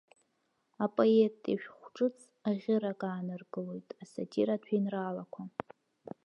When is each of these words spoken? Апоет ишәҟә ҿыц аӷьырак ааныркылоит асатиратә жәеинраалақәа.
Апоет 0.83 1.35
ишәҟә 1.53 1.87
ҿыц 1.95 2.17
аӷьырак 2.49 3.01
ааныркылоит 3.09 3.87
асатиратә 4.01 4.65
жәеинраалақәа. 4.67 5.41